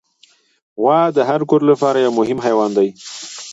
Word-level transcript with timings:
غوا 0.81 0.99
د 1.15 1.19
هر 1.29 1.41
کور 1.49 1.61
لپاره 1.71 1.97
یو 2.05 2.11
مهم 2.19 2.37
حیوان 2.45 2.69
دی. 2.77 2.89